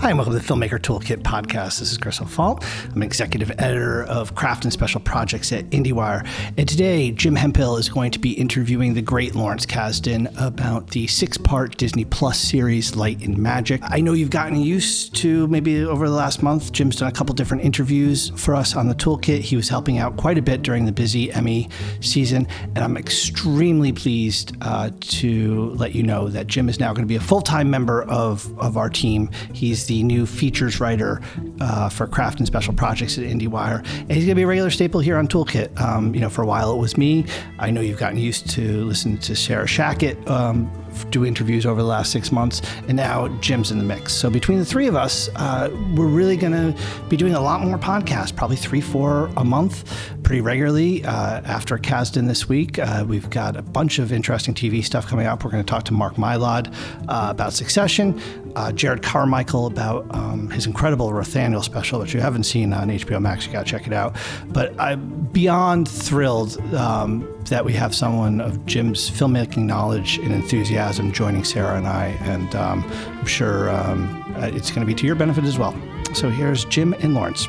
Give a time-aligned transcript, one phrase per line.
[0.00, 1.78] Hi, and welcome to the Filmmaker Toolkit podcast.
[1.78, 2.64] This is Chris O'Falt.
[2.94, 6.26] I'm executive editor of craft and special projects at IndieWire.
[6.56, 11.06] And today, Jim Hemphill is going to be interviewing the great Lawrence Kasdan about the
[11.06, 13.82] six part Disney Plus series, Light and Magic.
[13.84, 16.72] I know you've gotten used to maybe over the last month.
[16.72, 19.40] Jim's done a couple different interviews for us on the Toolkit.
[19.40, 21.68] He was helping out quite a bit during the busy Emmy
[22.00, 22.48] season.
[22.74, 27.06] And I'm extremely pleased uh, to let you know that Jim is now going to
[27.06, 29.28] be a full time member of, of our team.
[29.52, 31.20] He's the new features writer
[31.60, 34.70] uh, for craft and special projects at IndieWire, and he's going to be a regular
[34.70, 35.78] staple here on Toolkit.
[35.80, 37.24] Um, you know, for a while it was me.
[37.58, 40.70] I know you've gotten used to listening to Sarah Shachat um,
[41.10, 44.12] do interviews over the last six months, and now Jim's in the mix.
[44.12, 46.74] So between the three of us, uh, we're really going to
[47.08, 51.04] be doing a lot more podcasts, probably three, four a month, pretty regularly.
[51.04, 55.26] Uh, after Kasdan this week, uh, we've got a bunch of interesting TV stuff coming
[55.26, 55.44] up.
[55.44, 56.72] We're going to talk to Mark Mylod
[57.08, 58.20] uh, about Succession,
[58.56, 63.20] uh, Jerrod Carmichael about um, his incredible Rothaniel special, which you haven't seen on HBO
[63.20, 63.46] Max.
[63.46, 64.16] You got to check it out.
[64.48, 71.12] But I'm beyond thrilled um, that we have someone of Jim's filmmaking knowledge and enthusiasm
[71.12, 72.84] joining Sarah and I, and um,
[73.18, 75.76] I'm sure um, it's going to be to your benefit as well.
[76.14, 77.46] So here's Jim and Lawrence.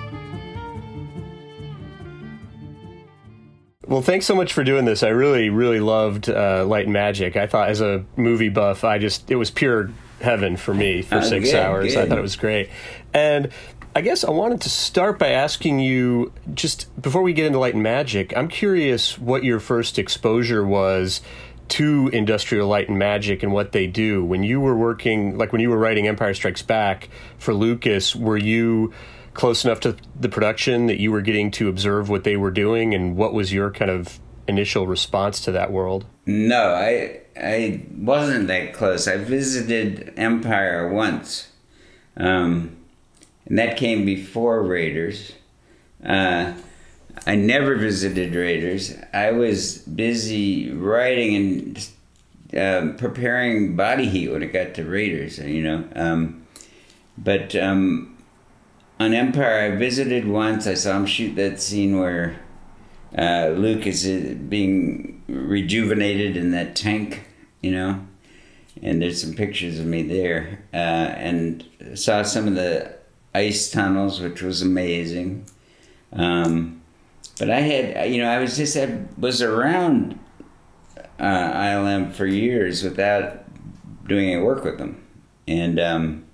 [3.88, 5.04] Well, thanks so much for doing this.
[5.04, 7.36] I really, really loved uh, Light and Magic.
[7.36, 9.92] I thought, as a movie buff, I just it was pure
[10.22, 11.96] heaven for me for Oh, six good, hours.
[11.96, 12.70] I thought it was great,
[13.14, 13.50] and
[13.94, 17.74] I guess I wanted to start by asking you just before we get into Light
[17.74, 18.36] and Magic.
[18.38, 21.22] I'm curious what your first exposure was
[21.70, 25.62] to industrial light and magic and what they do when you were working like when
[25.62, 28.92] you were writing empire strikes back for lucas were you
[29.34, 32.94] close enough to the production that you were getting to observe what they were doing
[32.94, 34.20] and what was your kind of
[34.50, 39.08] initial response to that world No, I I wasn't that close.
[39.08, 41.48] I visited Empire once,
[42.18, 42.76] um,
[43.52, 45.34] and that came before Raiders.
[46.02, 46.54] Uh,
[47.28, 48.96] I never visited Raiders.
[49.14, 51.90] I was busy writing and
[52.58, 55.38] um, preparing Body Heat when it got to Raiders.
[55.38, 56.48] You know, um,
[57.18, 58.18] but um,
[59.02, 60.66] on Empire, I visited once.
[60.66, 62.40] I saw him shoot that scene where
[63.18, 67.28] uh, Luke is uh, being rejuvenated in that tank,
[67.60, 68.00] you know,
[68.82, 73.01] and there's some pictures of me there, uh, and saw some of the
[73.34, 75.46] ice tunnels, which was amazing.
[76.14, 76.82] Um,
[77.40, 80.20] but I had, you know, I was just I was around
[81.20, 83.44] uh, ILM for years without
[84.08, 85.04] doing any work with them,
[85.48, 85.80] and.
[85.80, 86.26] Um,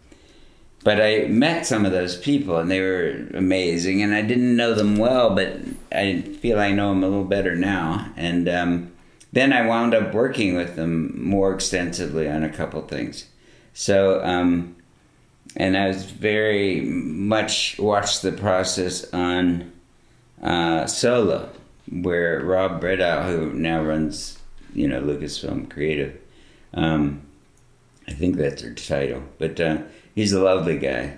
[0.87, 4.73] but I met some of those people and they were amazing and I didn't know
[4.73, 5.59] them well but
[5.91, 8.93] I feel I know them a little better now and um,
[9.33, 13.25] then I wound up working with them more extensively on a couple things
[13.73, 14.76] so um,
[15.55, 19.71] and I was very much watched the process on
[20.41, 21.49] uh, Solo
[21.89, 24.39] where Rob Bredow who now runs
[24.73, 26.19] you know Lucasfilm Creative
[26.73, 27.21] um,
[28.07, 29.23] I think that's her title.
[29.37, 29.79] But uh,
[30.15, 31.17] he's a lovely guy.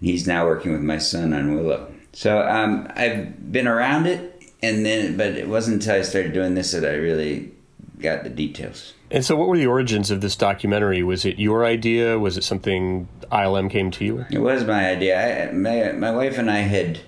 [0.00, 1.92] He's now working with my son on Willow.
[2.12, 6.54] So um, I've been around it, and then but it wasn't until I started doing
[6.54, 7.52] this that I really
[8.00, 8.92] got the details.
[9.10, 12.44] And so what were the origins of this documentary was it your idea was it
[12.44, 14.24] something ilm came to you?
[14.30, 15.48] It was my idea.
[15.48, 17.00] I, my my wife and I had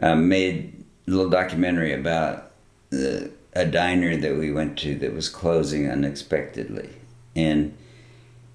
[0.00, 2.50] um, made a little documentary about
[2.90, 6.90] the, a diner that we went to that was closing unexpectedly,
[7.36, 7.76] and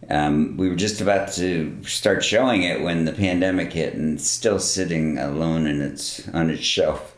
[0.10, 4.60] um, we were just about to start showing it when the pandemic hit, and still
[4.60, 7.16] sitting alone in its on its shelf.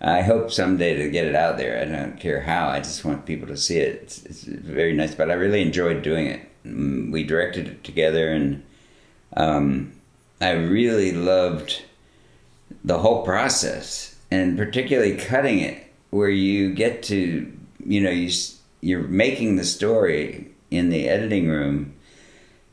[0.00, 1.80] I hope someday to get it out there.
[1.80, 2.68] I don't care how.
[2.68, 4.02] I just want people to see it.
[4.02, 6.40] It's, it's very nice, but I really enjoyed doing it.
[6.66, 8.62] Mm, We directed it together, and
[9.36, 9.92] um,
[10.40, 11.82] I really loved
[12.84, 17.52] the whole process, and particularly cutting it, where you get to,
[17.84, 18.30] you know, you
[18.82, 21.94] you're making the story in the editing room.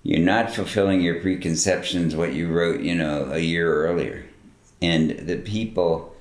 [0.03, 4.25] You're not fulfilling your preconceptions, what you wrote, you know, a year earlier,
[4.81, 6.12] and the people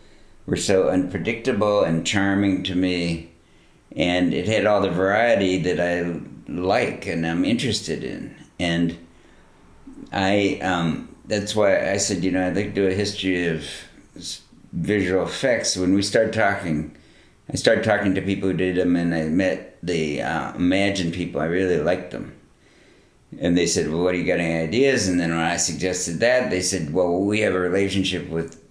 [0.47, 3.31] were so unpredictable and charming to me,
[3.95, 8.99] and it had all the variety that I like and I'm interested in, and
[10.13, 13.65] I um, that's why I said, you know, I'd like to do a history of
[14.73, 15.77] visual effects.
[15.77, 16.97] When we started talking,
[17.51, 21.41] I started talking to people who did them, and I met the uh, Imagine people.
[21.41, 22.35] I really liked them.
[23.41, 25.09] And they said, Well, what do you got any ideas?
[25.09, 28.62] And then when I suggested that, they said, Well, we have a relationship with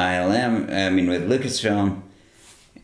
[0.00, 2.02] ILM, I mean, with Lucasfilm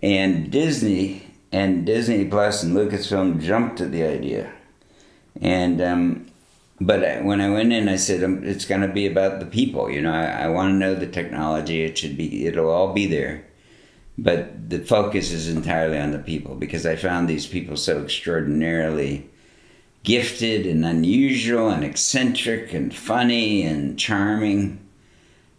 [0.02, 4.52] and Disney, and Disney Plus and Lucasfilm jumped at the idea.
[5.40, 6.26] And um,
[6.80, 9.90] but when I went in, I said um, it's going to be about the people.
[9.90, 11.82] You know, I, I want to know the technology.
[11.82, 12.46] It should be.
[12.46, 13.44] It'll all be there,
[14.18, 19.28] but the focus is entirely on the people because I found these people so extraordinarily
[20.02, 24.78] gifted and unusual and eccentric and funny and charming.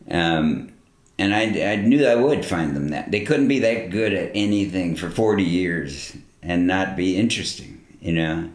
[0.10, 0.72] Um,
[1.20, 3.12] and I, I knew I would find them that.
[3.12, 8.14] They couldn't be that good at anything for 40 years and not be interesting, you
[8.14, 8.50] know.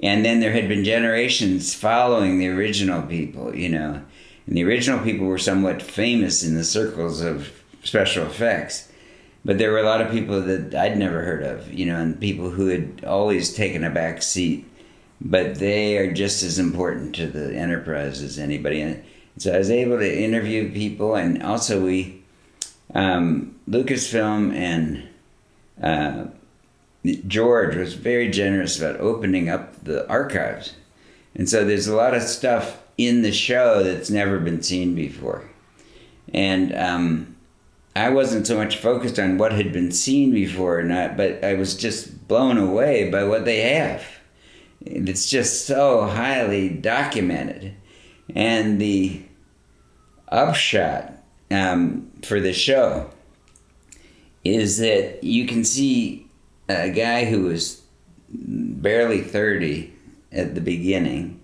[0.00, 4.02] And then there had been generations following the original people, you know.
[4.46, 7.50] And the original people were somewhat famous in the circles of
[7.82, 8.88] special effects.
[9.44, 12.20] But there were a lot of people that I'd never heard of, you know, and
[12.20, 14.64] people who had always taken a back seat.
[15.20, 18.80] But they are just as important to the enterprise as anybody.
[18.80, 19.02] And
[19.38, 22.22] so I was able to interview people, and also we,
[22.94, 25.08] um, Lucasfilm and
[25.82, 26.26] uh,
[27.26, 30.74] George was very generous about opening up the archives.
[31.34, 35.48] And so there's a lot of stuff in the show that's never been seen before.
[36.34, 37.36] And um,
[37.94, 41.54] I wasn't so much focused on what had been seen before or not, but I
[41.54, 44.04] was just blown away by what they have.
[44.80, 47.74] It's just so highly documented.
[48.34, 49.22] And the
[50.28, 51.12] upshot
[51.50, 53.10] um, for the show
[54.44, 56.26] is that you can see
[56.68, 57.82] a guy who was
[58.30, 59.92] barely 30
[60.32, 61.40] at the beginning.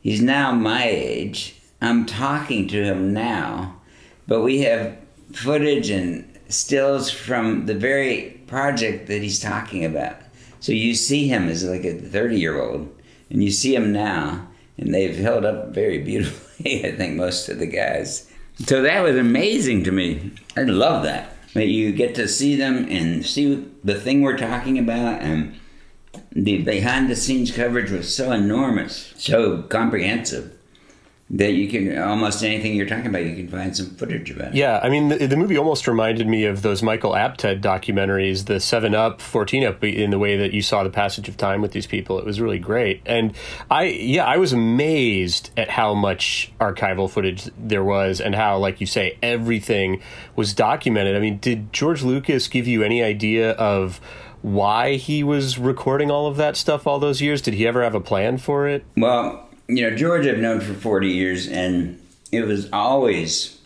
[0.00, 1.56] He's now my age.
[1.80, 3.80] I'm talking to him now,
[4.26, 4.96] but we have
[5.32, 10.16] footage and stills from the very project that he's talking about.
[10.60, 12.94] So you see him as like a 30 year old,
[13.30, 14.48] and you see him now,
[14.80, 18.28] and they've held up very beautifully, I think, most of the guys.
[18.66, 20.32] So that was amazing to me.
[20.56, 24.78] I love that that you get to see them and see the thing we're talking
[24.78, 25.54] about and
[26.32, 30.56] the behind the scenes coverage was so enormous so comprehensive
[31.30, 34.54] that you can almost anything you're talking about you can find some footage about it.
[34.54, 38.58] yeah i mean the, the movie almost reminded me of those michael apted documentaries the
[38.58, 41.72] 7 up 14 up in the way that you saw the passage of time with
[41.72, 42.18] these people.
[42.18, 43.02] It was really great.
[43.06, 43.34] And
[43.70, 48.80] i yeah i was amazed at how much archival footage there was and how like
[48.80, 50.00] you say everything
[50.36, 51.16] was documented.
[51.16, 54.00] I mean did george lucas give you any idea of
[54.42, 57.42] why he was recording all of that stuff all those years?
[57.42, 58.84] Did he ever have a plan for it?
[58.96, 62.00] Well you know, George I've known for 40 years, and
[62.32, 63.58] it was always,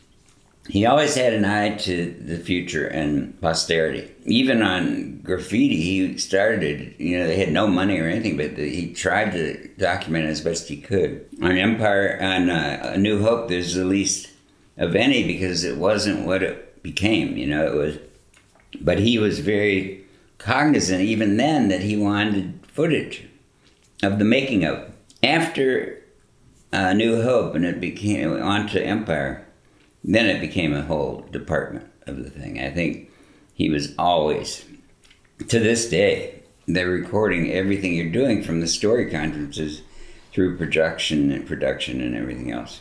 [0.68, 4.10] he always had an eye to the future and posterity.
[4.24, 8.92] Even on graffiti, he started, you know, they had no money or anything, but he
[8.92, 11.26] tried to document as best he could.
[11.42, 14.30] On Empire, on uh, A New Hope, there's the least
[14.76, 17.98] of any because it wasn't what it became, you know, it was,
[18.80, 20.04] but he was very
[20.38, 23.26] cognizant even then that he wanted footage
[24.02, 24.93] of the making of
[25.24, 26.02] after
[26.72, 29.46] uh, New Hope and it became onto Empire,
[30.02, 32.60] then it became a whole department of the thing.
[32.60, 33.10] I think
[33.54, 34.64] he was always,
[35.48, 39.82] to this day, they're recording everything you're doing from the story conferences
[40.32, 42.80] through production and production and everything else.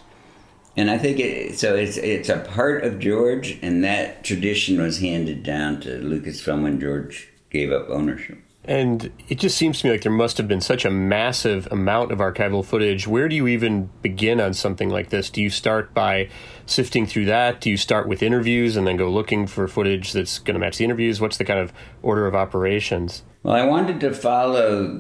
[0.76, 1.76] And I think it, so.
[1.76, 6.80] It's it's a part of George, and that tradition was handed down to Lucasfilm when
[6.80, 8.40] George gave up ownership.
[8.66, 12.12] And it just seems to me like there must have been such a massive amount
[12.12, 13.08] of archival footage.
[13.08, 15.30] Where do you even begin on something like this?
[15.30, 16.30] Do you start by
[16.66, 17.60] sifting through that?
[17.60, 20.78] Do you start with interviews and then go looking for footage that's going to match
[20.78, 21.20] the interviews?
[21.20, 23.24] What's the kind of order of operations?
[23.44, 24.98] Well, I wanted to follow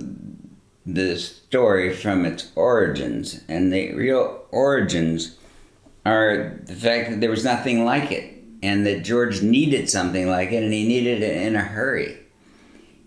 [0.85, 5.37] the story from its origins, and the real origins
[6.05, 10.51] are the fact that there was nothing like it, and that George needed something like
[10.51, 12.17] it, and he needed it in a hurry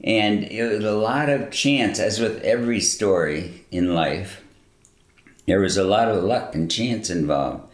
[0.03, 4.43] and it was a lot of chance, as with every story in life.
[5.47, 7.65] There was a lot of luck and chance involved.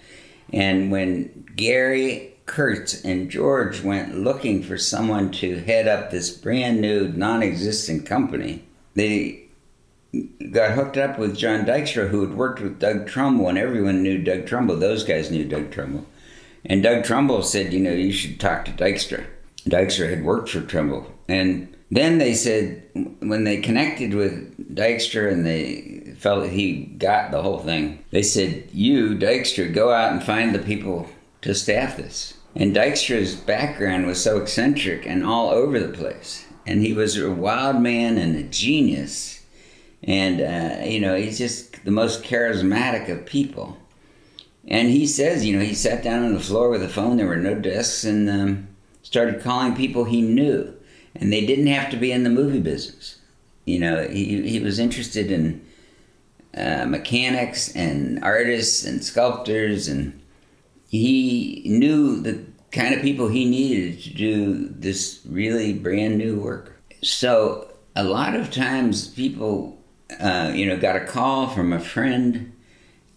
[0.53, 6.81] And when Gary Kurtz and George went looking for someone to head up this brand
[6.81, 8.65] new, non existent company,
[8.95, 9.45] they
[10.51, 14.19] got hooked up with John Dykstra, who had worked with Doug Trumbull, and everyone knew
[14.19, 14.77] Doug Trumbull.
[14.77, 16.07] Those guys knew Doug Trumbull.
[16.65, 19.25] And Doug Trumbull said, you know, you should talk to Dykstra.
[19.65, 21.11] Dykstra had worked for Trumbull.
[21.29, 22.83] And then they said
[23.21, 28.71] when they connected with Dykstra and they felt he got the whole thing, they said,
[28.73, 31.11] "You, Dykstra, go out and find the people
[31.43, 36.81] to staff this." And Dykstra's background was so eccentric and all over the place, and
[36.81, 39.45] he was a wild man and a genius,
[40.03, 43.77] and uh, you know he's just the most charismatic of people.
[44.67, 47.19] And he says, you know, he sat down on the floor with a phone.
[47.19, 48.69] There were no desks, and um,
[49.03, 50.75] started calling people he knew
[51.15, 53.19] and they didn't have to be in the movie business.
[53.65, 55.65] You know, he he was interested in
[56.57, 60.21] uh, mechanics and artists and sculptors, and
[60.89, 66.77] he knew the kind of people he needed to do this really brand new work.
[67.03, 69.79] So a lot of times people,
[70.19, 72.53] uh, you know, got a call from a friend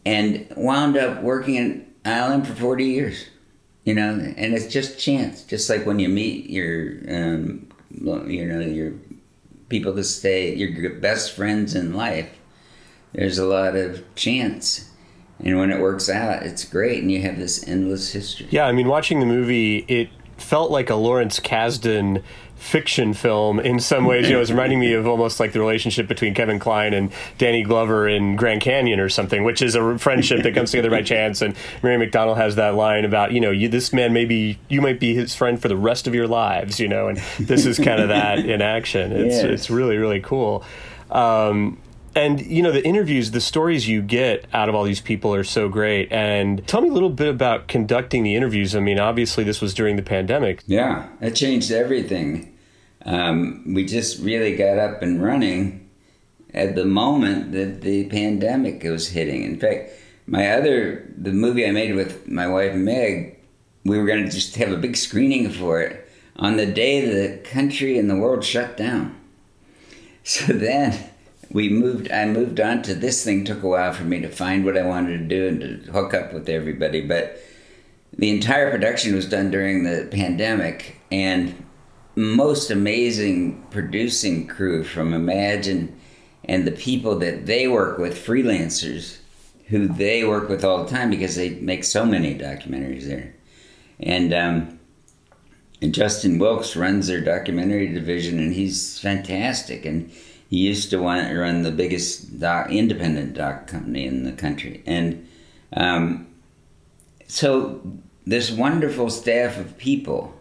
[0.05, 3.25] and wound up working in ILM for 40 years,
[3.85, 7.67] you know, and it's just chance, just like when you meet your, um,
[8.01, 8.93] you know, your
[9.69, 12.29] people to stay, your best friends in life,
[13.13, 14.89] there's a lot of chance
[15.39, 18.47] and when it works out, it's great, and you have this endless history.
[18.49, 22.23] Yeah, I mean, watching the movie, it felt like a Lawrence Kasdan
[22.55, 24.25] fiction film in some ways.
[24.25, 27.11] You know, it was reminding me of almost like the relationship between Kevin Kline and
[27.37, 31.01] Danny Glover in Grand Canyon or something, which is a friendship that comes together by
[31.03, 31.41] chance.
[31.41, 34.99] And Mary McDonnell has that line about, you know, you, this man maybe you might
[34.99, 38.01] be his friend for the rest of your lives, you know, and this is kind
[38.01, 39.11] of that in action.
[39.11, 39.43] It's yes.
[39.43, 40.63] it's really really cool.
[41.11, 41.77] Um,
[42.15, 45.43] and you know the interviews the stories you get out of all these people are
[45.43, 46.11] so great.
[46.11, 48.75] And tell me a little bit about conducting the interviews.
[48.75, 50.63] I mean obviously this was during the pandemic.
[50.65, 52.57] Yeah it changed everything.
[53.05, 55.89] Um, we just really got up and running
[56.53, 59.43] at the moment that the pandemic was hitting.
[59.43, 59.91] In fact
[60.25, 63.37] my other the movie i made with my wife meg
[63.83, 67.37] we were going to just have a big screening for it on the day the
[67.37, 69.15] country and the world shut down.
[70.27, 71.11] So then
[71.55, 74.65] we moved i moved on to this thing took a while for me to find
[74.65, 77.41] what i wanted to do and to hook up with everybody but
[78.17, 81.65] the entire production was done during the pandemic and
[82.15, 85.97] most amazing producing crew from imagine
[86.43, 89.19] and the people that they work with freelancers
[89.67, 93.33] who they work with all the time because they make so many documentaries there
[94.01, 94.77] and um,
[95.81, 99.85] and Justin Wilkes runs their documentary division, and he's fantastic.
[99.85, 100.09] And
[100.55, 105.27] he used to want run the biggest doc, independent doc company in the country, and
[105.73, 106.27] um,
[107.27, 107.81] so
[108.25, 110.33] this wonderful staff of people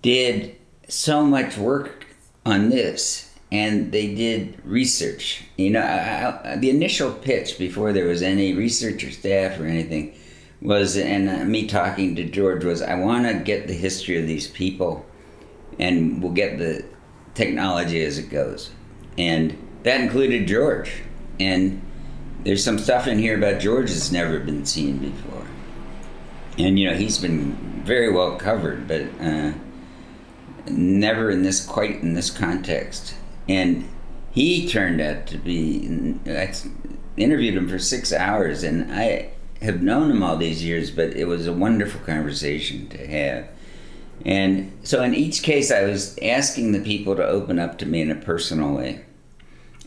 [0.00, 0.56] did
[0.88, 2.06] so much work
[2.46, 5.44] on this, and they did research.
[5.58, 9.66] You know, I, I, the initial pitch before there was any research or staff or
[9.66, 10.14] anything
[10.62, 14.26] was, and uh, me talking to George was, I want to get the history of
[14.26, 15.04] these people,
[15.78, 16.86] and we'll get the
[17.34, 18.70] technology as it goes
[19.18, 21.02] and that included George.
[21.38, 21.82] And
[22.44, 25.46] there's some stuff in here about George that's never been seen before.
[26.58, 29.52] And you know he's been very well covered, but uh,
[30.66, 33.14] never in this quite in this context.
[33.48, 33.88] And
[34.30, 36.18] he turned out to be.
[36.26, 36.52] I
[37.16, 39.30] interviewed him for six hours, and I
[39.62, 43.48] have known him all these years, but it was a wonderful conversation to have.
[44.24, 48.02] And so, in each case, I was asking the people to open up to me
[48.02, 49.04] in a personal way.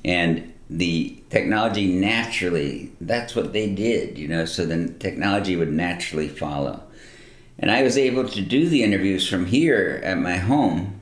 [0.03, 6.27] And the technology naturally, that's what they did, you know, so then technology would naturally
[6.27, 6.83] follow.
[7.59, 10.99] And I was able to do the interviews from here at my home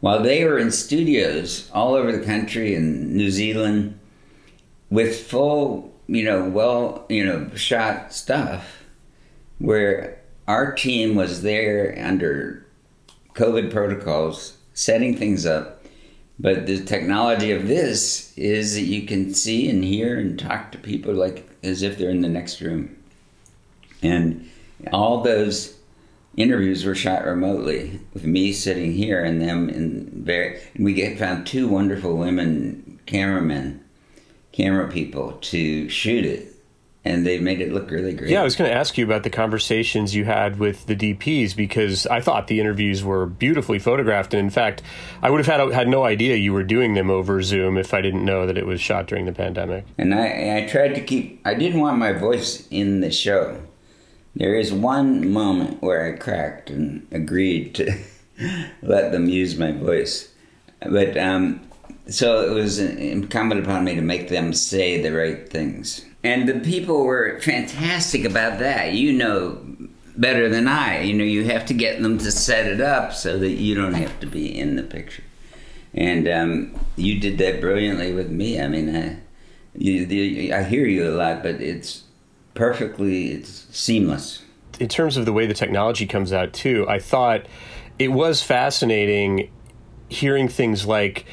[0.00, 3.98] while they were in studios all over the country in New Zealand
[4.90, 8.84] with full, you know, well, you know, shot stuff
[9.58, 12.66] where our team was there under
[13.34, 15.84] COVID protocols, setting things up.
[16.38, 20.78] But the technology of this is that you can see and hear and talk to
[20.78, 22.96] people like as if they're in the next room.
[24.02, 24.50] And
[24.92, 25.76] all those
[26.36, 31.18] interviews were shot remotely with me sitting here and them in very and we get
[31.18, 33.84] found two wonderful women cameramen
[34.50, 36.51] camera people to shoot it
[37.04, 38.30] and they made it look really great.
[38.30, 41.56] Yeah, I was going to ask you about the conversations you had with the DPs
[41.56, 44.82] because I thought the interviews were beautifully photographed, and in fact,
[45.20, 48.00] I would have had had no idea you were doing them over Zoom if I
[48.02, 49.84] didn't know that it was shot during the pandemic.
[49.98, 51.40] And I, I tried to keep.
[51.44, 53.60] I didn't want my voice in the show.
[54.36, 57.98] There is one moment where I cracked and agreed to
[58.82, 60.32] let them use my voice,
[60.88, 61.60] but um,
[62.08, 66.60] so it was incumbent upon me to make them say the right things and the
[66.60, 68.92] people were fantastic about that.
[68.92, 69.58] You know
[70.16, 71.02] better than I.
[71.02, 73.94] You know, you have to get them to set it up so that you don't
[73.94, 75.24] have to be in the picture.
[75.94, 78.60] And um, you did that brilliantly with me.
[78.60, 79.18] I mean, I,
[79.74, 82.04] you, I hear you a lot, but it's
[82.54, 84.42] perfectly it's seamless.
[84.80, 87.46] In terms of the way the technology comes out, too, I thought
[87.98, 89.50] it was fascinating
[90.08, 91.24] hearing things like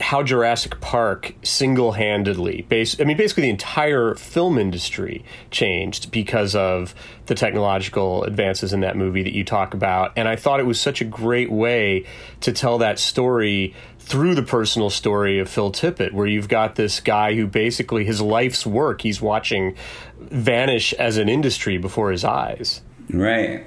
[0.00, 6.94] how Jurassic Park single-handedly, base, I mean, basically the entire film industry changed because of
[7.26, 10.12] the technological advances in that movie that you talk about.
[10.16, 12.06] And I thought it was such a great way
[12.42, 17.00] to tell that story through the personal story of Phil Tippett, where you've got this
[17.00, 19.76] guy who basically his life's work he's watching
[20.18, 22.82] vanish as an industry before his eyes.
[23.10, 23.66] Right.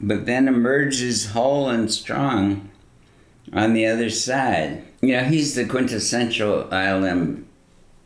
[0.00, 2.68] But then emerges whole and strong
[3.52, 4.87] on the other side.
[5.00, 7.44] You know, he's the quintessential ILM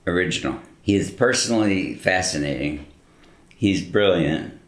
[0.07, 0.61] original.
[0.83, 2.87] He is personally fascinating.
[3.49, 4.59] He's brilliant.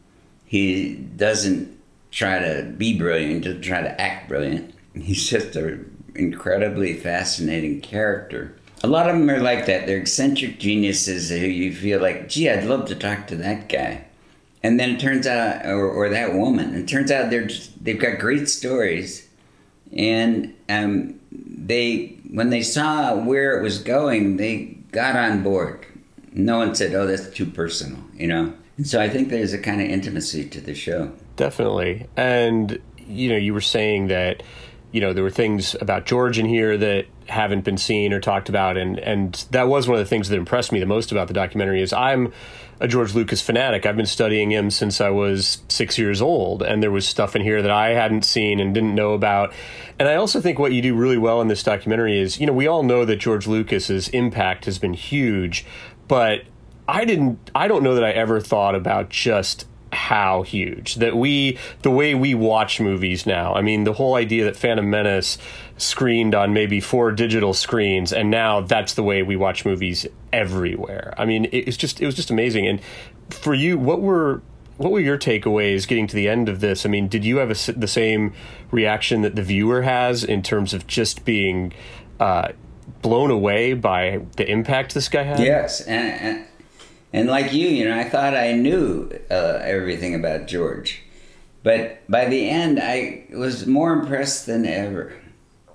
[0.47, 1.77] He doesn't
[2.11, 4.75] try to be brilliant, doesn't try to act brilliant.
[4.95, 8.57] He's just an incredibly fascinating character.
[8.83, 9.87] A lot of them are like that.
[9.87, 14.05] They're eccentric geniuses who you feel like, gee, I'd love to talk to that guy.
[14.63, 17.99] And then it turns out, or, or that woman, it turns out they're just, they've
[17.99, 19.29] got great stories
[19.97, 25.87] and um, they when they saw where it was going, they got on board.
[26.33, 28.53] No one said, "Oh, that's too personal," you know.
[28.77, 31.13] And so I think there's a kind of intimacy to the show.
[31.37, 34.43] Definitely, and you know, you were saying that
[34.93, 38.49] you know there were things about George in here that haven't been seen or talked
[38.49, 41.29] about, and and that was one of the things that impressed me the most about
[41.29, 41.83] the documentary.
[41.83, 42.33] Is I'm
[42.81, 43.87] a George Lucas fanatic.
[43.87, 47.43] I've been studying him since I was six years old, and there was stuff in
[47.43, 49.53] here that I hadn't seen and didn't know about.
[49.99, 52.53] And I also think what you do really well in this documentary is, you know,
[52.53, 55.65] we all know that George Lucas's impact has been huge,
[56.09, 56.43] but
[56.89, 57.51] I didn't.
[57.55, 62.15] I don't know that I ever thought about just how huge that we the way
[62.15, 63.55] we watch movies now.
[63.55, 65.39] I mean, the whole idea that Phantom Menace
[65.77, 71.15] screened on maybe four digital screens and now that's the way we watch movies everywhere.
[71.17, 72.67] I mean, it's just it was just amazing.
[72.67, 72.81] And
[73.31, 74.43] for you, what were
[74.77, 76.85] what were your takeaways getting to the end of this?
[76.85, 78.33] I mean, did you have a, the same
[78.71, 81.73] reaction that the viewer has in terms of just being
[82.19, 82.49] uh,
[83.03, 85.39] blown away by the impact this guy had?
[85.39, 86.47] Yes, and, and
[87.15, 91.01] and like you, you know, I thought I knew uh, everything about George.
[91.63, 95.13] But by the end, I was more impressed than ever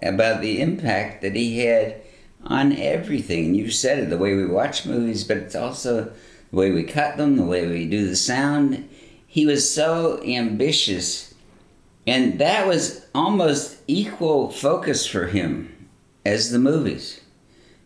[0.04, 2.02] about the impact that he had
[2.44, 3.46] on everything.
[3.46, 6.12] And you said it the way we watch movies, but it's also
[6.52, 8.90] the way we cut them, the way we do the sound.
[9.26, 11.34] He was so ambitious,
[12.06, 15.88] and that was almost equal focus for him
[16.26, 17.22] as the movies.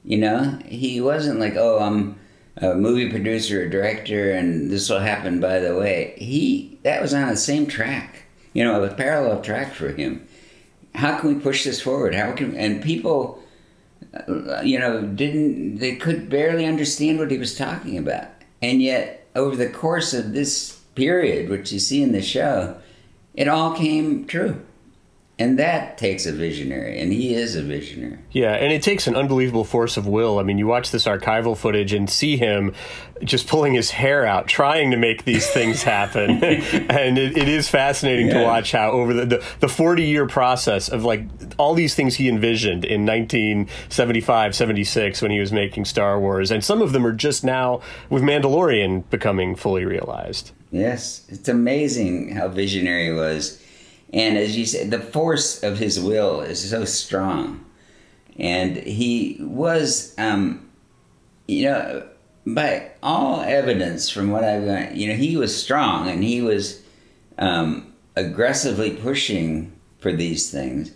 [0.04, 2.20] You know, he wasn't like, oh, I'm
[2.64, 6.14] a movie producer or director, and this will happen by the way.
[6.18, 8.24] He that was on the same track,
[8.54, 10.28] you know, a parallel track for him.
[10.96, 12.16] How can we push this forward?
[12.16, 13.44] How can and people,
[14.28, 18.28] uh, you know, didn't they could barely understand what he was talking about,
[18.62, 22.78] and yet over the course of this period, which you see in the show,
[23.34, 24.62] it all came true.
[25.40, 28.20] And that takes a visionary, and he is a visionary.
[28.32, 30.38] Yeah, and it takes an unbelievable force of will.
[30.38, 32.76] I mean, you watch this archival footage and see him
[33.24, 36.30] just pulling his hair out, trying to make these things happen.
[36.44, 38.42] and it, it is fascinating yeah.
[38.42, 41.24] to watch how over the, the, the 40 year process of like
[41.58, 46.52] all these things he envisioned in 1975, 76 when he was making Star Wars.
[46.52, 50.52] And some of them are just now with Mandalorian becoming fully realized.
[50.70, 53.63] Yes, it's amazing how visionary he was
[54.14, 57.66] and as you said, the force of his will is so strong.
[58.38, 60.70] And he was, um,
[61.48, 62.08] you know,
[62.46, 66.84] by all evidence from what I've got, you know, he was strong and he was
[67.40, 70.92] um, aggressively pushing for these things.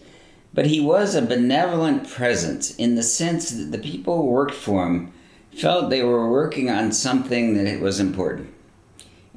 [0.53, 4.85] But he was a benevolent presence in the sense that the people who worked for
[4.85, 5.11] him
[5.55, 8.53] felt they were working on something that was important.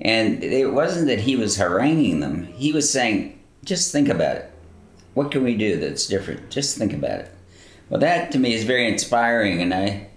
[0.02, 4.52] And it wasn't that he was haranguing them, he was saying, just think about it.
[5.14, 6.50] What can we do that's different?
[6.50, 7.30] Just think about it.
[7.88, 10.08] Well, that to me is very inspiring, and I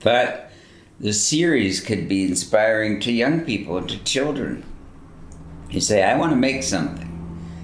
[0.00, 0.50] thought
[0.98, 4.64] the series could be inspiring to young people to children.
[5.70, 7.04] You say, I want to make something.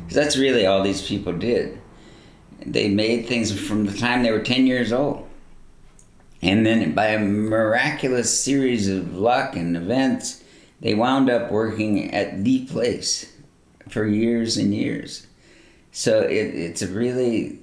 [0.02, 1.80] Because that's really all these people did.
[2.64, 5.26] They made things from the time they were 10 years old.
[6.42, 10.44] And then by a miraculous series of luck and events,
[10.80, 13.33] they wound up working at the place
[13.94, 15.26] for years and years.
[15.92, 17.60] So it, it's a really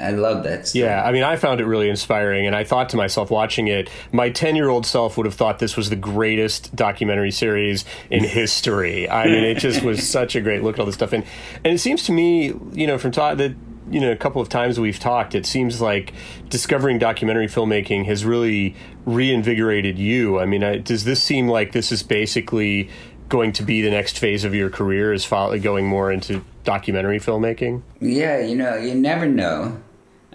[0.00, 0.68] I love that.
[0.68, 0.80] Stuff.
[0.80, 3.90] Yeah, I mean, I found it really inspiring, and I thought to myself watching it,
[4.12, 9.08] my ten-year-old self would have thought this was the greatest documentary series in history.
[9.08, 11.24] I mean, it just was such a great look at all this stuff, and
[11.64, 13.54] and it seems to me, you know, from ta- that
[13.90, 16.14] you know a couple of times we've talked, it seems like
[16.48, 20.38] discovering documentary filmmaking has really reinvigorated you.
[20.38, 22.88] I mean, I, does this seem like this is basically
[23.30, 27.80] going to be the next phase of your career is going more into documentary filmmaking?
[28.00, 29.80] Yeah, you know, you never know.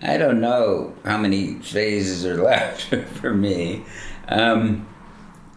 [0.01, 3.84] I don't know how many phases are left for me.
[4.27, 4.88] Um,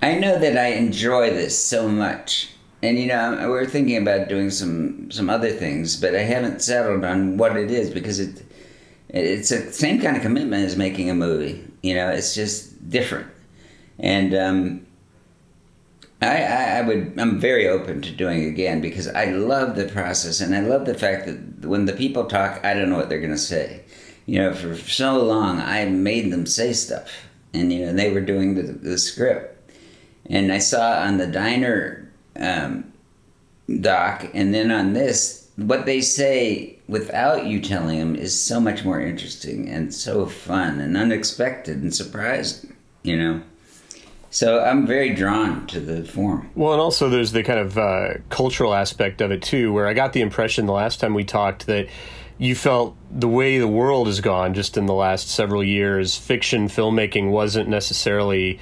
[0.03, 2.51] I know that I enjoy this so much,
[2.83, 7.05] and you know we're thinking about doing some some other things, but I haven't settled
[7.05, 8.45] on what it is because it
[9.09, 11.65] it's the same kind of commitment as making a movie.
[11.83, 13.27] You know, it's just different,
[13.99, 14.87] and um,
[16.21, 19.87] I, I, I would I'm very open to doing it again because I love the
[19.87, 23.09] process and I love the fact that when the people talk, I don't know what
[23.09, 23.85] they're going to say.
[24.27, 27.11] You know, for so long I made them say stuff,
[27.55, 29.59] and you know they were doing the, the script
[30.29, 32.93] and I saw on the diner um,
[33.81, 38.85] doc, and then on this, what they say without you telling them is so much
[38.85, 43.43] more interesting and so fun and unexpected and surprising, you know.
[44.31, 46.51] So I'm very drawn to the form.
[46.55, 49.95] Well, and also there's the kind of uh, cultural aspect of it too, where I
[49.95, 51.89] got the impression the last time we talked that
[52.37, 56.69] you felt the way the world has gone just in the last several years, fiction
[56.69, 58.61] filmmaking wasn't necessarily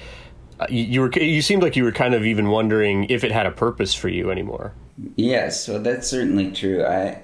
[0.59, 3.45] uh, you were you seemed like you were kind of even wondering if it had
[3.45, 4.73] a purpose for you anymore.
[5.15, 6.83] Yes, well, that's certainly true.
[6.83, 7.21] I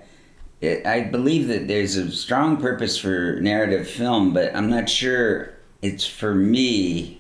[0.62, 5.54] it, I believe that there's a strong purpose for narrative film, but I'm not sure
[5.82, 7.20] it's for me.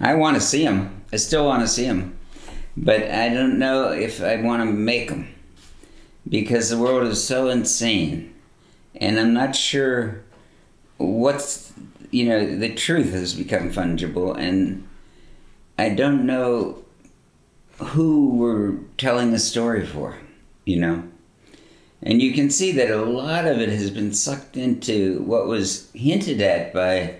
[0.00, 1.02] I want to see them.
[1.12, 2.18] I still want to see them,
[2.76, 5.34] but I don't know if I want to make them
[6.28, 8.34] because the world is so insane,
[8.94, 10.22] and I'm not sure
[10.98, 11.72] what's
[12.10, 14.88] you know the truth has become fungible and
[15.78, 16.84] I don't know
[17.78, 20.18] who we're telling the story for,
[20.64, 21.04] you know?
[22.02, 25.90] And you can see that a lot of it has been sucked into what was
[25.92, 27.16] hinted at by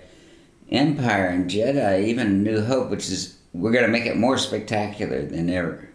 [0.69, 5.23] Empire and Jedi, even New Hope, which is we're going to make it more spectacular
[5.23, 5.89] than ever.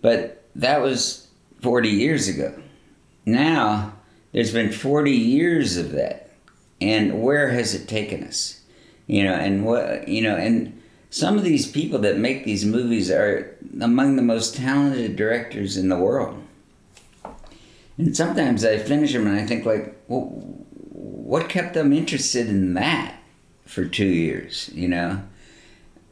[0.00, 1.28] But that was
[1.60, 2.54] 40 years ago.
[3.26, 3.94] Now,
[4.32, 6.30] there's been 40 years of that.
[6.80, 8.60] And where has it taken us?
[9.06, 13.10] You know, and what, you know, and some of these people that make these movies
[13.10, 16.42] are among the most talented directors in the world.
[17.98, 22.74] And sometimes I finish them and I think like, well, what kept them interested in
[22.74, 23.19] that
[23.64, 24.70] for two years?
[24.72, 25.22] You know,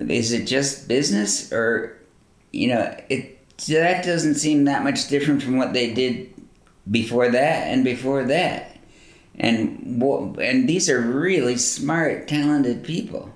[0.01, 1.99] is it just business or,
[2.53, 3.35] you know, it
[3.67, 6.33] that doesn't seem that much different from what they did
[6.91, 8.77] before that and before that.
[9.39, 10.03] And
[10.41, 13.33] and these are really smart, talented people.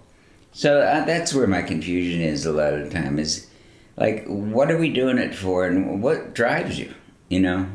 [0.52, 3.46] So uh, that's where my confusion is a lot of the time is
[3.96, 6.92] like, what are we doing it for and what drives you,
[7.28, 7.68] you know?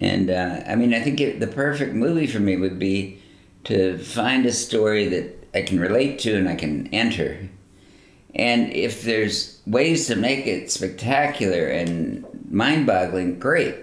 [0.00, 3.22] And uh, I mean, I think it, the perfect movie for me would be
[3.66, 7.48] to find a story that I can relate to and I can enter.
[8.34, 13.74] And if there's ways to make it spectacular and mind boggling, great.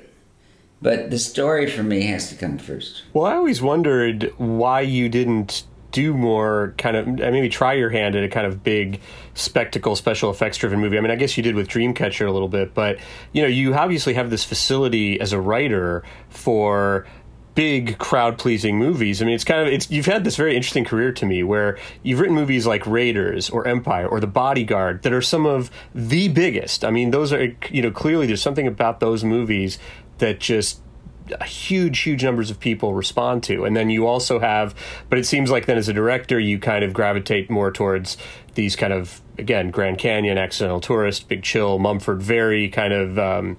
[0.81, 3.03] But the story for me has to come first.
[3.13, 7.89] Well, I always wondered why you didn't do more kind of uh, maybe try your
[7.89, 8.99] hand at a kind of big
[9.35, 10.97] spectacle special effects driven movie.
[10.97, 12.97] I mean, I guess you did with Dreamcatcher a little bit, but
[13.31, 17.05] you know, you obviously have this facility as a writer for
[17.55, 19.21] big crowd pleasing movies.
[19.21, 21.77] I mean, it's kind of it's you've had this very interesting career to me where
[22.01, 26.27] you've written movies like Raiders or Empire or The Bodyguard that are some of the
[26.29, 26.83] biggest.
[26.83, 29.77] I mean, those are you know clearly there's something about those movies
[30.17, 30.81] that just
[31.45, 33.65] huge, huge numbers of people respond to.
[33.65, 34.75] And then you also have,
[35.09, 38.17] but it seems like then as a director, you kind of gravitate more towards
[38.55, 43.57] these kind of, again, Grand Canyon, Accidental Tourist, Big Chill, Mumford, very kind of, um,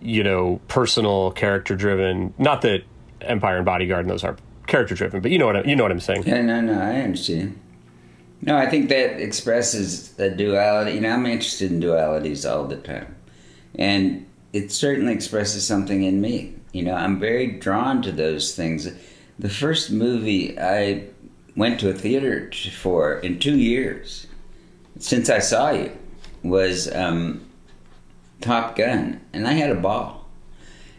[0.00, 2.34] you know, personal, character driven.
[2.38, 2.82] Not that
[3.22, 5.82] Empire and Bodyguard and those are character driven, but you know what I, you know
[5.82, 6.24] what I'm saying.
[6.24, 7.58] Yeah, no, no, I understand.
[8.42, 10.92] No, I think that expresses a duality.
[10.92, 13.14] You know, I'm interested in dualities all the time,
[13.74, 16.54] and it certainly expresses something in me.
[16.72, 18.88] You know, I'm very drawn to those things.
[19.38, 21.04] The first movie I
[21.56, 24.26] went to a theater for in two years
[24.98, 25.90] since I saw you
[26.42, 27.46] was um,
[28.40, 30.19] Top Gun, and I had a ball.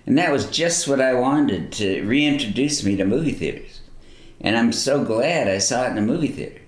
[0.05, 3.81] And that was just what I wanted to reintroduce me to movie theaters.
[4.39, 6.61] And I'm so glad I saw it in a movie theater.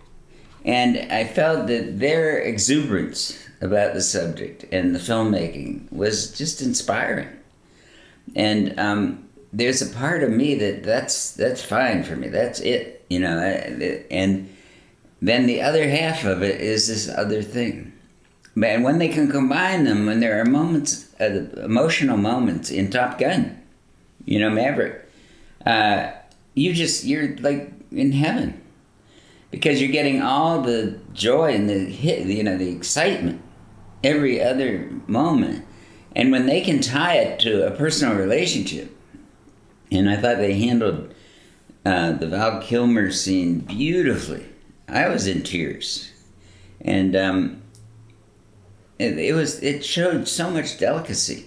[0.63, 7.29] And I felt that their exuberance about the subject and the filmmaking was just inspiring
[8.35, 12.27] and um, there's a part of me that that's that's fine for me.
[12.27, 13.37] That's it, you know.
[13.37, 14.49] And
[15.21, 17.92] then the other half of it is this other thing.
[18.61, 23.17] And when they can combine them, when there are moments, uh, emotional moments in Top
[23.17, 23.59] Gun,
[24.25, 25.09] you know, Maverick,
[25.65, 26.11] uh,
[26.53, 28.59] you just you're like in heaven.
[29.49, 33.41] Because you're getting all the joy and the hit, you know, the excitement
[34.03, 35.65] every other moment.
[36.15, 38.95] And when they can tie it to a personal relationship,
[39.91, 41.13] and I thought they handled
[41.85, 44.45] uh, the Val Kilmer scene beautifully.
[44.87, 46.11] I was in tears,
[46.81, 47.62] and um,
[49.03, 51.45] it, it was it showed so much delicacy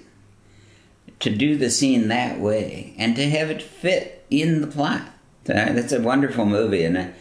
[1.20, 5.02] to do the scene that way and to have it fit in the plot.
[5.44, 7.14] That's a wonderful movie, and.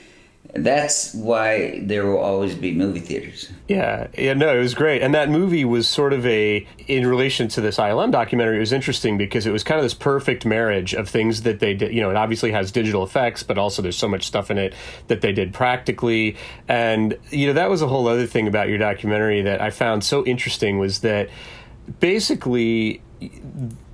[0.56, 3.52] That's why there will always be movie theaters.
[3.68, 7.50] Yeah, yeah, no, it was great, and that movie was sort of a in relation
[7.50, 8.56] to this ILM documentary.
[8.56, 11.74] It was interesting because it was kind of this perfect marriage of things that they
[11.74, 11.94] did.
[11.94, 14.74] You know, it obviously has digital effects, but also there's so much stuff in it
[15.08, 16.38] that they did practically,
[16.70, 20.06] and you know that was a whole other thing about your documentary that I found
[20.06, 21.30] so interesting was that
[22.00, 23.02] basically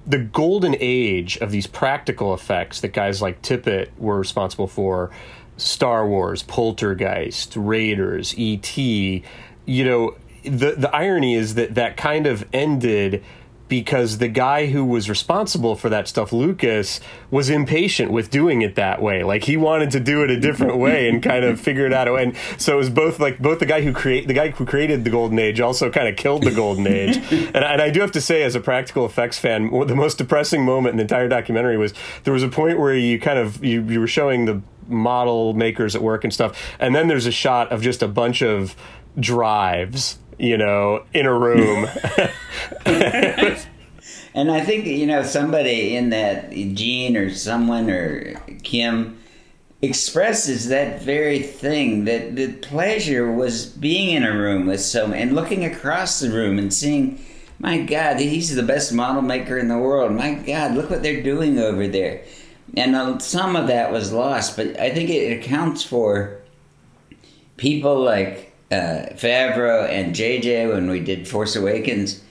[0.06, 5.12] the golden age of these practical effects that guys like Tippett were responsible for
[5.58, 9.24] Star Wars, Poltergeist, Raiders, E.T.,
[9.66, 13.24] you know, the the irony is that that kind of ended
[13.72, 18.76] because the guy who was responsible for that stuff, Lucas, was impatient with doing it
[18.76, 19.24] that way.
[19.24, 22.10] Like he wanted to do it a different way and kind of figure it out.
[22.10, 25.06] And so it was both like both the guy who create the guy who created
[25.06, 27.16] the golden age also kind of killed the golden age.
[27.32, 30.66] and, and I do have to say, as a practical effects fan, the most depressing
[30.66, 31.94] moment in the entire documentary was
[32.26, 34.62] there was a point where you kind of you, you were showing the
[34.92, 36.76] model makers at work and stuff.
[36.80, 38.76] And then there's a shot of just a bunch of
[39.20, 41.88] drives, you know, in a room.
[44.34, 49.18] and I think you know somebody in that Gene or someone or Kim
[49.82, 55.34] expresses that very thing that the pleasure was being in a room with someone and
[55.34, 57.24] looking across the room and seeing
[57.58, 61.24] my god he's the best model maker in the world my god look what they're
[61.24, 62.22] doing over there
[62.76, 64.56] and uh, some of that was lost.
[64.56, 66.40] But I think it accounts for
[67.58, 72.24] people like uh, Favreau and JJ when we did Force Awakens.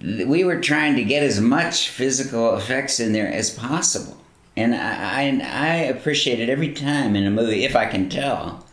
[0.00, 4.18] We were trying to get as much physical effects in there as possible,
[4.56, 8.66] and I, I, I appreciate it every time in a movie if I can tell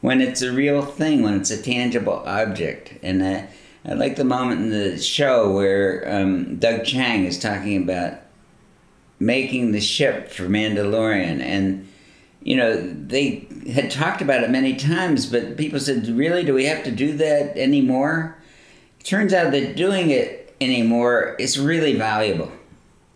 [0.00, 3.22] when it's a real thing, when it's a tangible object, and.
[3.22, 3.42] Uh,
[3.84, 8.18] I like the moment in the show where um, Doug Chiang is talking about
[9.20, 11.40] making the ship for Mandalorian.
[11.40, 11.88] And,
[12.42, 16.66] you know, they had talked about it many times, but people said, really, do we
[16.66, 18.36] have to do that anymore?
[19.00, 22.52] It turns out that doing it anymore is really valuable.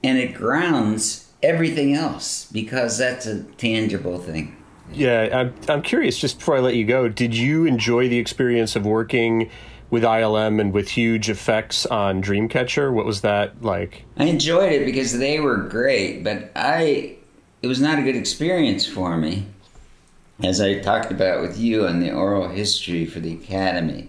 [0.05, 4.57] And it grounds everything else because that's a tangible thing.
[4.93, 8.77] Yeah, I'm, I'm curious, just before I let you go, did you enjoy the experience
[8.77, 9.51] of working
[9.93, 12.91] with ILM and with huge effects on Dreamcatcher.
[12.91, 14.05] What was that like?
[14.17, 17.17] I enjoyed it because they were great, but I
[17.61, 19.47] it was not a good experience for me.
[20.43, 24.09] As I talked about with you on the oral history for the Academy,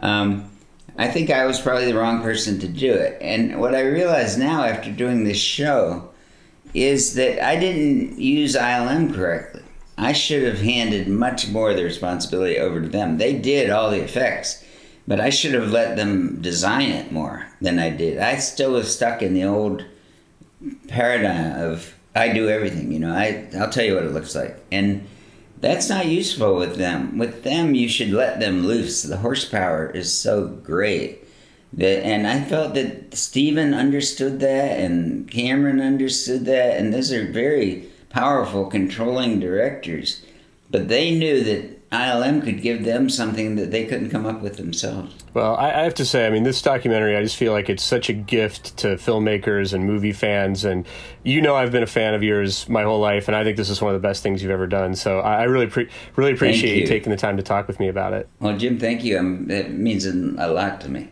[0.00, 0.50] um,
[0.98, 3.16] I think I was probably the wrong person to do it.
[3.22, 6.10] And what I realize now after doing this show
[6.74, 9.62] is that I didn't use ILM correctly.
[9.96, 13.18] I should have handed much more of the responsibility over to them.
[13.18, 14.64] They did all the effects
[15.06, 18.18] but I should have let them design it more than I did.
[18.18, 19.84] I still was stuck in the old
[20.88, 23.12] paradigm of I do everything, you know.
[23.12, 24.58] I I'll tell you what it looks like.
[24.70, 25.06] And
[25.60, 27.18] that's not useful with them.
[27.18, 29.02] With them you should let them loose.
[29.02, 31.24] The horsepower is so great.
[31.72, 37.30] That and I felt that Stephen understood that and Cameron understood that and those are
[37.30, 40.22] very powerful controlling directors.
[40.70, 44.56] But they knew that ILM could give them something that they couldn't come up with
[44.56, 45.12] themselves.
[45.34, 47.82] Well, I, I, have to say, I mean, this documentary, I just feel like it's
[47.82, 50.64] such a gift to filmmakers and movie fans.
[50.64, 50.86] And
[51.24, 53.70] you know, I've been a fan of yours my whole life, and I think this
[53.70, 54.94] is one of the best things you've ever done.
[54.94, 56.82] So I, I really, pre- really appreciate you.
[56.82, 56.86] you.
[56.86, 58.28] taking the time to talk with me about it.
[58.38, 59.18] Well, Jim, thank you.
[59.18, 61.10] Um, it means a lot to me.